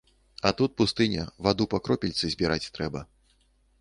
[0.41, 3.09] А тут пустыня, ваду па кропельцы збіраць трэба.